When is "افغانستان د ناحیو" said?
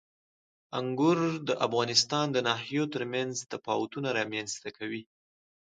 1.65-2.83